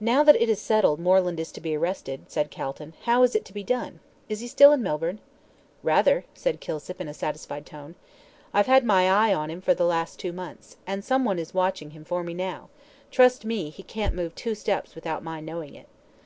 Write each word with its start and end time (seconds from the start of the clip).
"Now 0.00 0.22
that 0.24 0.36
it 0.40 0.48
is 0.48 0.62
settled 0.62 0.98
Moreland 0.98 1.38
is 1.38 1.52
to 1.52 1.60
be 1.60 1.76
arrested," 1.76 2.22
said 2.30 2.50
Calton, 2.50 2.94
"how 3.02 3.22
is 3.22 3.34
it 3.34 3.44
to 3.44 3.52
be 3.52 3.62
done? 3.62 4.00
Is 4.26 4.40
he 4.40 4.48
still 4.48 4.72
in 4.72 4.82
Melbourne?" 4.82 5.18
"Rather," 5.82 6.24
said 6.32 6.58
Kilsip 6.58 7.02
in 7.02 7.06
a 7.06 7.12
satisfied 7.12 7.66
tone; 7.66 7.94
"I've 8.54 8.64
had 8.64 8.82
my 8.86 9.10
eye 9.10 9.34
on 9.34 9.50
him 9.50 9.60
for 9.60 9.74
the 9.74 9.84
last 9.84 10.18
two 10.18 10.32
months, 10.32 10.78
and 10.86 11.04
someone 11.04 11.38
is 11.38 11.52
watching 11.52 11.90
him 11.90 12.02
for 12.06 12.24
me 12.24 12.32
now 12.32 12.70
trust 13.10 13.44
me, 13.44 13.68
he 13.68 13.82
can't 13.82 14.14
move 14.14 14.34
two 14.34 14.54
steps 14.54 14.94
without 14.94 15.22
my 15.22 15.38
knowing 15.38 15.74
it." 15.74 15.88